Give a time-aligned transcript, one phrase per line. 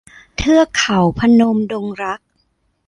[0.37, 2.19] เทือกเขาพนมดงรัก